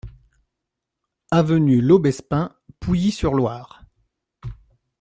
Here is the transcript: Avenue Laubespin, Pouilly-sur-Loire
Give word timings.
Avenue 1.29 1.79
Laubespin, 1.79 2.55
Pouilly-sur-Loire 2.79 3.83